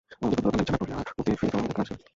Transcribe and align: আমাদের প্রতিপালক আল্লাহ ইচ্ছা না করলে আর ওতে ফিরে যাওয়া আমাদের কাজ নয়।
আমাদের 0.19 0.39
প্রতিপালক 0.43 0.57
আল্লাহ 0.57 0.63
ইচ্ছা 0.73 0.73
না 0.73 0.79
করলে 0.81 0.93
আর 0.99 1.07
ওতে 1.19 1.31
ফিরে 1.39 1.49
যাওয়া 1.51 1.61
আমাদের 1.61 1.77
কাজ 1.77 1.87
নয়। 1.93 2.03